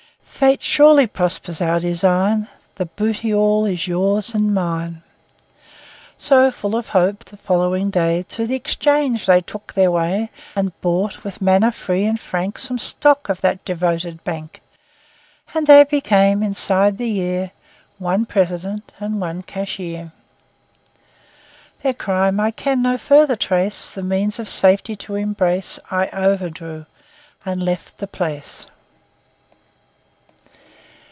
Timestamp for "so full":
6.17-6.75